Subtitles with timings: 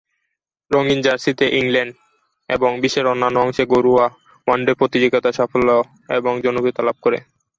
[0.71, 1.93] রঙিন জার্সিতে ইংল্যান্ড
[2.49, 4.05] এবং বিশ্বের অন্যান্য অংশে ঘরোয়া
[4.47, 5.69] ওয়ানডে প্রতিযোগিতার সাফল্য
[6.17, 7.17] এবং জনপ্রিয়তা লাভ করে।